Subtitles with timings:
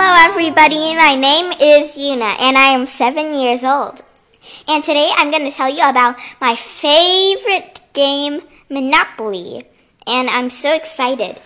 [0.00, 0.94] everybody.
[0.94, 4.02] My name is Yuna and I am seven years old.
[4.68, 9.64] And today I'm going to tell you about my favorite game, Monopoly.
[10.06, 11.40] And I'm so excited.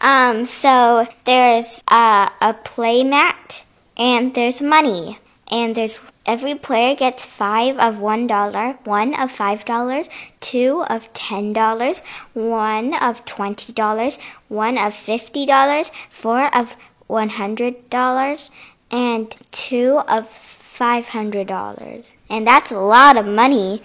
[0.00, 3.64] Um, so there's uh, a play mat
[3.96, 5.20] and there's money.
[5.48, 10.08] And there's every player gets five of one dollar, one of five dollars,
[10.40, 12.00] two of ten dollars,
[12.34, 16.74] one of twenty dollars, one of fifty dollars, four of
[17.08, 18.50] $100
[18.90, 22.12] and two of $500.
[22.28, 23.82] And that's a lot of money.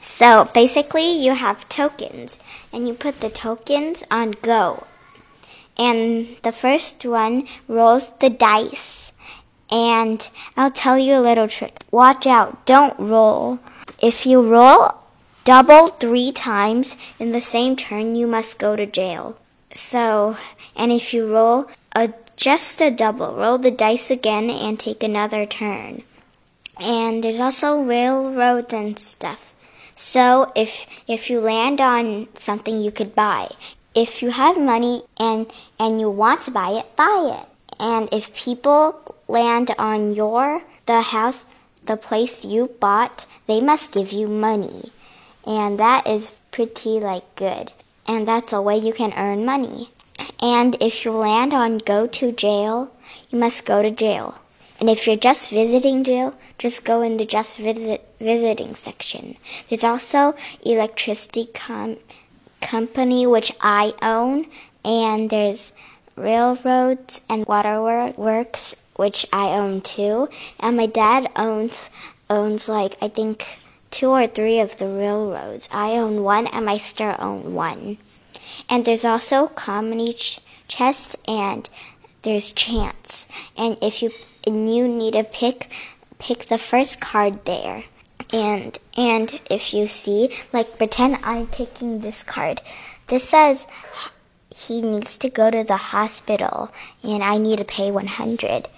[0.00, 2.38] So basically, you have tokens,
[2.72, 4.86] and you put the tokens on go.
[5.78, 9.12] And the first one rolls the dice.
[9.70, 11.82] And I'll tell you a little trick.
[11.90, 13.58] Watch out, don't roll.
[14.00, 14.92] If you roll
[15.44, 19.38] double three times in the same turn, you must go to jail.
[19.72, 20.36] So,
[20.76, 21.66] and if you roll
[21.96, 23.34] a just a double.
[23.34, 26.02] Roll the dice again and take another turn.
[26.80, 29.54] And there's also railroads and stuff.
[29.96, 33.48] So if if you land on something you could buy.
[33.94, 37.48] If you have money and and you want to buy it, buy it.
[37.78, 41.46] And if people land on your the house
[41.86, 44.90] the place you bought, they must give you money.
[45.46, 47.72] And that is pretty like good.
[48.06, 49.90] And that's a way you can earn money.
[50.40, 52.92] And if you land on go to jail,
[53.30, 54.40] you must go to jail.
[54.80, 59.36] And if you're just visiting jail, just go in the just visit visiting section.
[59.68, 61.96] There's also electricity com
[62.60, 64.46] company which I own,
[64.84, 65.72] and there's
[66.16, 70.28] railroads and waterworks which I own too.
[70.58, 71.88] And my dad owns
[72.28, 75.68] owns like I think two or three of the railroads.
[75.72, 77.98] I own one, and my sister owns one.
[78.68, 81.68] And there's also comedy ch- chest and
[82.22, 83.28] there's chance.
[83.56, 84.10] And if you
[84.46, 85.70] and you need to pick
[86.18, 87.84] pick the first card there.
[88.32, 92.62] And and if you see like pretend I'm picking this card.
[93.06, 93.66] This says
[94.54, 96.70] he needs to go to the hospital
[97.02, 98.68] and I need to pay 100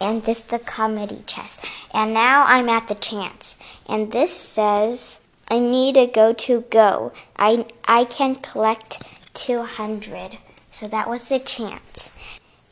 [0.00, 1.64] and this the comedy chest.
[1.94, 3.56] And now I'm at the chance.
[3.88, 7.12] And this says I need to go to go.
[7.36, 9.02] I I can collect
[9.34, 10.38] 200.
[10.70, 12.12] So that was the chance.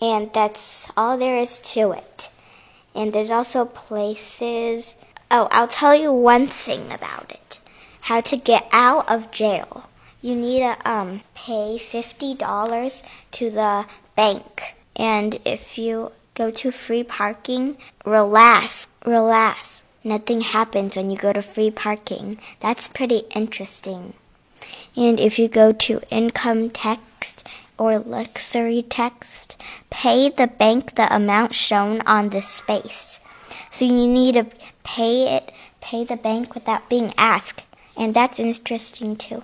[0.00, 2.30] And that's all there is to it.
[2.94, 4.96] And there's also places.
[5.30, 7.60] Oh, I'll tell you one thing about it.
[8.02, 9.88] How to get out of jail.
[10.22, 14.74] You need to um, pay $50 to the bank.
[14.96, 19.82] And if you go to free parking, relax, relax.
[20.02, 22.38] Nothing happens when you go to free parking.
[22.60, 24.14] That's pretty interesting.
[24.96, 27.46] And if you go to income text
[27.78, 33.20] or luxury text, pay the bank the amount shown on the space.
[33.70, 34.46] So you need to
[34.84, 37.64] pay it, pay the bank without being asked.
[37.96, 39.42] And that's interesting too.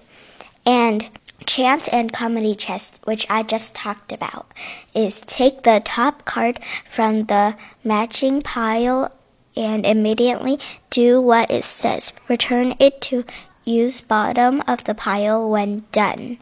[0.65, 1.09] And
[1.47, 4.53] chance and comedy chest, which I just talked about,
[4.95, 9.13] is take the top card from the matching pile
[9.57, 10.59] and immediately
[10.91, 12.13] do what it says.
[12.29, 13.25] Return it to
[13.67, 16.39] use bottom of the pile when done.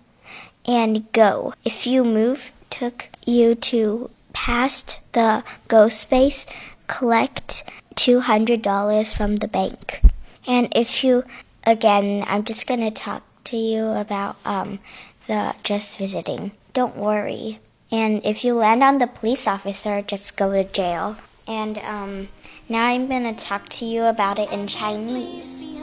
[0.67, 1.55] And go.
[1.65, 6.47] If you move took you to past the go space,
[6.87, 7.65] collect
[7.97, 10.01] $200 from the bank.
[10.47, 11.25] And if you,
[11.65, 14.81] again, I'm just going to talk to you about um,
[15.27, 16.53] the just visiting.
[16.73, 17.61] Don't worry.
[17.91, 21.17] And if you land on the police officer, just go to jail.
[21.47, 22.29] And um,
[22.69, 25.74] now I'm going to talk to you about it in Chinese.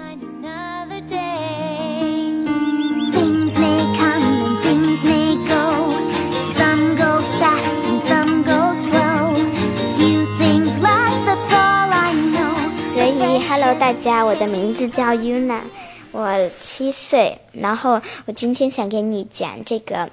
[14.02, 15.62] 家，我的名字叫 Yuna，
[16.12, 17.38] 我七岁。
[17.52, 20.10] 然后我今天想给你讲这个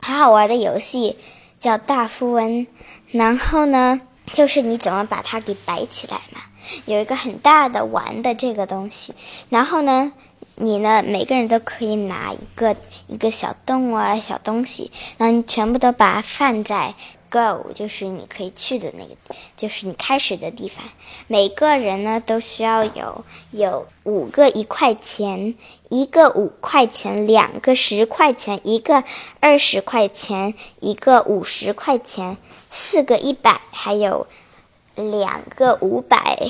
[0.00, 1.18] 好好玩的游戏，
[1.58, 2.66] 叫大富翁。
[3.10, 4.00] 然后呢，
[4.32, 6.40] 就是你怎么把它给摆起来嘛？
[6.86, 9.14] 有一个很大的玩的这个东西。
[9.50, 10.12] 然后呢，
[10.54, 12.74] 你呢，每个人都可以拿一个
[13.06, 16.94] 一个小动物啊，小东西，然后你全部都把它放在。
[17.30, 19.14] Go 就是你可以去的那个，
[19.56, 20.84] 就是你开始的地方。
[21.28, 25.54] 每个人呢都需要有有五个一块钱，
[25.88, 29.04] 一个五块钱，两个十块钱，一个
[29.38, 32.36] 二十块钱，一个五十块钱，
[32.68, 34.26] 四个一百，还有
[34.96, 36.48] 两个五百。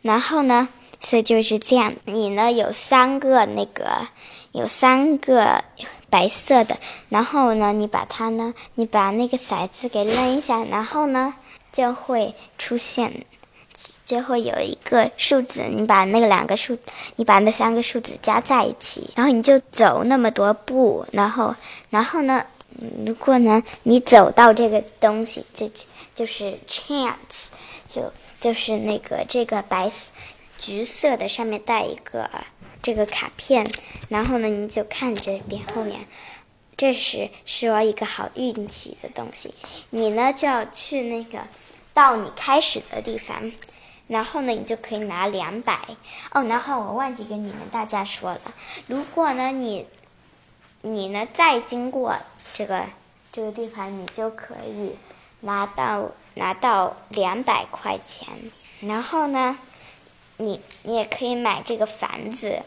[0.00, 0.68] 然后呢，
[1.00, 1.92] 所以就是这样。
[2.06, 4.08] 你呢有三个那个，
[4.52, 5.62] 有三个
[6.10, 6.76] 白色的。
[7.08, 11.34] 然后呢，你把它呢，你把那个骰子给扔一下，然后呢，
[11.72, 13.24] 就会出现，
[14.04, 15.62] 就会有一个数字。
[15.70, 16.78] 你把那个两个数，
[17.16, 21.54] 你把那三个数字加在一起，然后你就走那么多步，然后，
[21.90, 22.44] 然后呢，
[23.04, 25.70] 如果呢，你走到这个东西，这
[26.14, 27.46] 就是 chance，
[27.88, 30.12] 就就是那个这个白色。
[30.60, 32.28] 橘色的上面带一个
[32.82, 33.66] 这个卡片，
[34.08, 36.06] 然后呢，你就看这边后面，
[36.76, 39.52] 这是说一个好运气的东西。
[39.90, 41.40] 你呢就要去那个
[41.92, 43.52] 到你开始的地方，
[44.06, 45.78] 然后呢，你就可以拿两百
[46.32, 46.44] 哦。
[46.44, 48.40] 然后我忘记跟你们大家说了，
[48.86, 49.86] 如果呢你
[50.82, 52.16] 你呢再经过
[52.54, 52.84] 这个
[53.32, 54.96] 这个地方，你就可以
[55.40, 58.28] 拿到拿到两百块钱。
[58.80, 59.58] 然后呢？
[60.38, 62.62] 你你也可以买这个房子，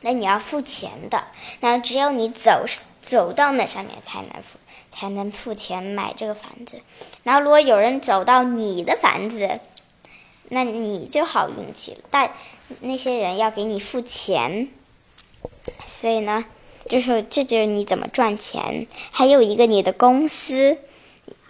[0.00, 1.24] 那你要付钱的。
[1.60, 2.64] 然后只有你走
[3.00, 4.58] 走到那上面才能付
[4.90, 6.80] 才能付钱买这个房子。
[7.22, 9.60] 然后如果有人走到你的房子，
[10.48, 11.98] 那你就好运气了。
[12.10, 12.30] 但
[12.80, 14.68] 那些人要给你付钱，
[15.84, 16.44] 所以呢，
[16.88, 18.86] 就是这就是你怎么赚钱。
[19.10, 20.78] 还有一个你的公司，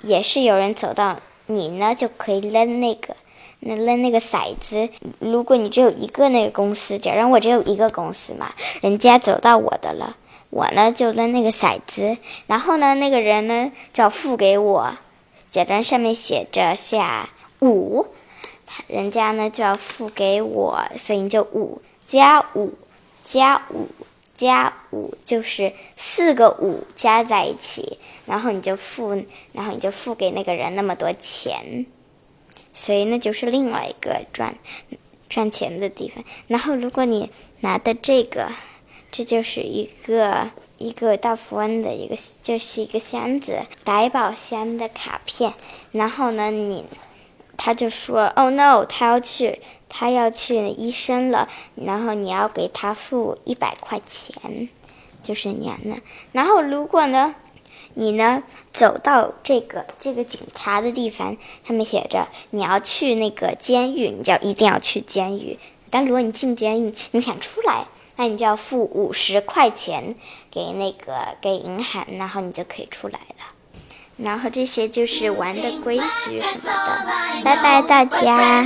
[0.02, 3.16] 也是有人走到你呢，就可以扔那个。
[3.66, 8.52] 那扔那个骰子，如果你只有一个那个公司，假如我只有一个公司嘛，
[8.82, 10.16] 人家走到我的了，
[10.50, 14.94] 我呢就扔那个骰子，然后呢那个人呢就要付给我，
[15.50, 17.30] 假装上面写着下
[17.60, 18.06] 五，
[18.66, 22.74] 他人家呢就要付给我，所以你就五加五
[23.24, 23.88] 加五
[24.34, 31.86] 加五就是四个五加在一起，然后你就付，然后你就付给那个人那么多钱。
[32.74, 34.54] 所以那就是另外一个赚
[35.30, 36.22] 赚钱的地方。
[36.48, 37.30] 然后如果你
[37.60, 38.50] 拿的这个，
[39.10, 45.54] 这就是一个一个大富翁的一个，就是一个箱子百宝箱的卡片。
[45.92, 46.84] 然后呢，你
[47.56, 54.68] 他就说：“Oh no，他要去他要去医生了。”然后你要给他付一百块钱，
[55.22, 55.96] 就是那样的。
[56.32, 57.36] 然后如果呢？
[57.94, 58.42] 你呢？
[58.72, 61.36] 走到这个这个警察的地方，
[61.66, 65.58] 上面写着你要去那个监狱，你就一定要去监狱。
[65.90, 67.86] 但如果你进监狱，你想出来，
[68.16, 70.16] 那你就要付五十块钱
[70.50, 73.44] 给那个给银行，然后你就可以出来了。
[74.16, 77.42] 然后这些就是玩的规矩什么的。
[77.44, 78.64] 拜拜，大家。